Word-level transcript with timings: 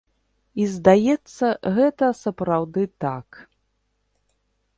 І, 0.61 0.65
здаецца, 0.75 1.47
гэта 1.75 2.05
сапраўды 2.23 2.83
так. 3.07 3.27